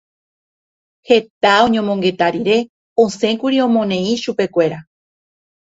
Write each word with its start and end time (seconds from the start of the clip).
Heta 1.09 1.51
oñomongeta 1.65 2.25
rire 2.35 2.57
osẽkuri 3.03 3.57
omoneĩ 3.67 4.11
chupekuéra. 4.23 4.79